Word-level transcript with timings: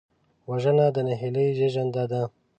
وژنه 0.49 0.85
د 0.95 0.97
نهیلۍ 1.07 1.47
زېږنده 1.57 2.03
ده 2.11 2.21